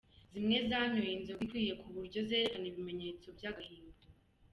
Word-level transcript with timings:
Zimwe 0.31 0.57
zanyoye 0.69 1.11
inzoga 1.17 1.41
ikwiye 1.45 1.73
ku 1.81 1.87
buryo 1.95 2.19
zerekana 2.27 2.65
ibimenyetso 2.71 3.25
vy'agahimbo. 3.37 4.01